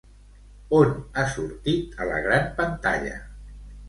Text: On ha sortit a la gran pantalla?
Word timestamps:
On 0.77 0.93
ha 1.19 1.25
sortit 1.33 1.99
a 2.05 2.07
la 2.13 2.17
gran 2.23 2.47
pantalla? 2.61 3.13